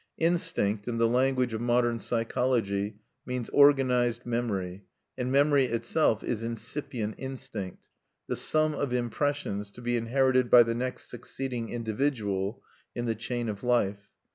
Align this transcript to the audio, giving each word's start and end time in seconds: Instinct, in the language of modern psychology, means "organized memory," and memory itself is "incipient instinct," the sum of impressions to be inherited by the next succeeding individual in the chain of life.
Instinct, 0.17 0.87
in 0.87 0.97
the 0.97 1.07
language 1.07 1.53
of 1.53 1.61
modern 1.61 1.99
psychology, 1.99 2.97
means 3.23 3.49
"organized 3.49 4.25
memory," 4.25 4.83
and 5.15 5.31
memory 5.31 5.65
itself 5.65 6.23
is 6.23 6.41
"incipient 6.43 7.13
instinct," 7.19 7.87
the 8.25 8.35
sum 8.35 8.73
of 8.73 8.93
impressions 8.93 9.69
to 9.69 9.79
be 9.83 9.95
inherited 9.95 10.49
by 10.49 10.63
the 10.63 10.73
next 10.73 11.07
succeeding 11.07 11.69
individual 11.69 12.63
in 12.95 13.05
the 13.05 13.13
chain 13.13 13.47
of 13.47 13.61
life. 13.63 14.09